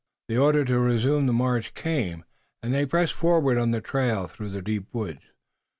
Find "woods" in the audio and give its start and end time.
4.91-5.21